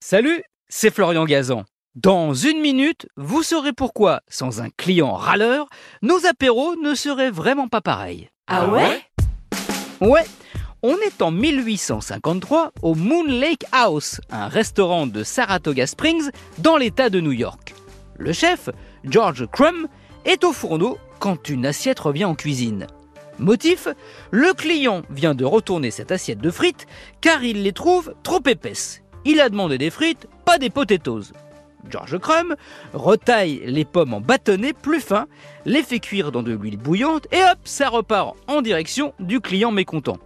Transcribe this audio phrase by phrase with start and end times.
[0.00, 1.64] Salut, c'est Florian Gazan.
[1.94, 5.68] Dans une minute, vous saurez pourquoi, sans un client râleur,
[6.02, 8.28] nos apéros ne seraient vraiment pas pareils.
[8.46, 9.00] Ah ouais?
[10.02, 10.26] Ouais,
[10.82, 17.08] on est en 1853 au Moon Lake House, un restaurant de Saratoga Springs dans l'État
[17.08, 17.74] de New York.
[18.18, 18.68] Le chef,
[19.04, 19.86] George Crumb,
[20.26, 22.86] est au fourneau quand une assiette revient en cuisine.
[23.38, 23.88] Motif
[24.30, 26.86] Le client vient de retourner cette assiette de frites
[27.22, 29.02] car il les trouve trop épaisses.
[29.28, 31.32] Il a demandé des frites, pas des potatoes.
[31.90, 32.54] George Crumb
[32.94, 35.26] retaille les pommes en bâtonnets plus fins,
[35.64, 39.72] les fait cuire dans de l'huile bouillante et hop, ça repart en direction du client
[39.72, 40.18] mécontent.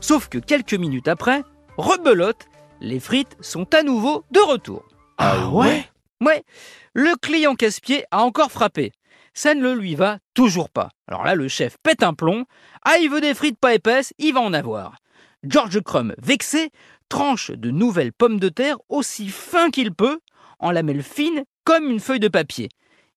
[0.00, 1.44] Sauf que quelques minutes après,
[1.76, 2.48] rebelote,
[2.80, 4.82] les frites sont à nouveau de retour.
[5.18, 5.84] Ah ouais?
[6.20, 6.42] Ouais,
[6.94, 8.90] le client casse-pied a encore frappé.
[9.32, 10.88] Ça ne le lui va toujours pas.
[11.06, 12.46] Alors là, le chef pète un plomb.
[12.84, 14.96] Ah, il veut des frites pas épaisses, il va en avoir.
[15.44, 16.72] George Crumb, vexé,
[17.08, 20.20] tranche de nouvelles pommes de terre aussi fin qu'il peut,
[20.58, 22.68] en lamelles fines comme une feuille de papier.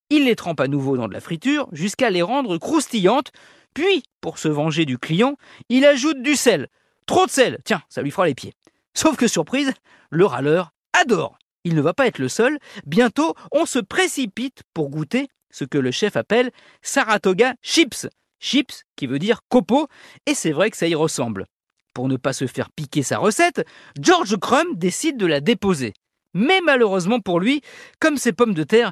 [0.09, 3.31] Il les trempe à nouveau dans de la friture jusqu'à les rendre croustillantes,
[3.73, 5.37] puis, pour se venger du client,
[5.69, 6.67] il ajoute du sel.
[7.05, 8.53] Trop de sel, tiens, ça lui fera les pieds.
[8.93, 9.71] Sauf que surprise,
[10.09, 11.39] le râleur adore.
[11.63, 15.77] Il ne va pas être le seul, bientôt on se précipite pour goûter ce que
[15.77, 18.07] le chef appelle Saratoga Chips.
[18.39, 19.87] Chips qui veut dire copeaux,
[20.25, 21.45] et c'est vrai que ça y ressemble.
[21.93, 23.65] Pour ne pas se faire piquer sa recette,
[23.99, 25.93] George Crumb décide de la déposer.
[26.33, 27.61] Mais malheureusement pour lui,
[27.99, 28.91] comme ses pommes de terre,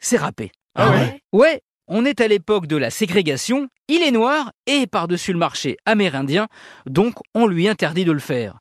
[0.00, 0.50] c'est râpé.
[0.74, 5.32] Ah ouais Ouais, on est à l'époque de la ségrégation, il est noir et par-dessus
[5.32, 6.48] le marché amérindien,
[6.86, 8.58] donc on lui interdit de le faire.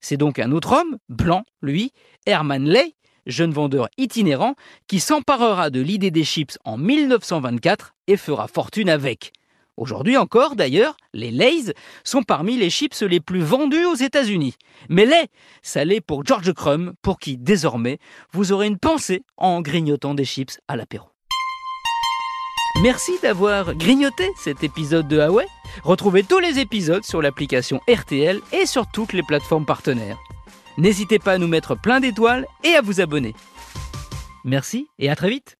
[0.00, 1.92] C'est donc un autre homme, blanc, lui,
[2.26, 2.94] Herman Lay,
[3.26, 4.54] jeune vendeur itinérant,
[4.86, 9.32] qui s'emparera de l'idée des chips en 1924 et fera fortune avec.
[9.76, 14.54] Aujourd'hui encore, d'ailleurs, les Lays sont parmi les chips les plus vendus aux États-Unis.
[14.88, 15.26] Mais les,
[15.62, 17.98] ça l'est pour George Crumb, pour qui désormais
[18.32, 21.08] vous aurez une pensée en grignotant des chips à l'apéro.
[22.82, 25.46] Merci d'avoir grignoté cet épisode de Huawei.
[25.82, 30.18] Retrouvez tous les épisodes sur l'application RTL et sur toutes les plateformes partenaires.
[30.78, 33.34] N'hésitez pas à nous mettre plein d'étoiles et à vous abonner.
[34.44, 35.56] Merci et à très vite